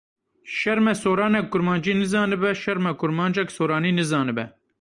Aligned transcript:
Şerm 0.57 0.85
e 0.91 0.95
soranek 1.01 1.47
kurmancî 1.51 1.93
nizanibe, 1.99 2.51
şerm 2.63 2.85
e 2.91 2.93
kurmancek 2.99 3.49
soranî 3.57 3.91
nizanibe. 3.99 4.45